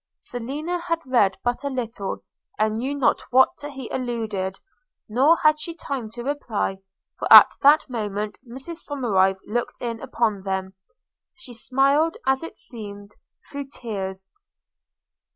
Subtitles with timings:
[0.19, 2.23] Selina had read but little,
[2.57, 4.59] and knew not to what he alluded;
[5.07, 6.77] nor had she time to reply,
[7.19, 10.73] for at that moment Mrs Somerive looked in upon them;
[11.35, 13.11] she smiled, as it seemed,
[13.51, 14.27] through tears.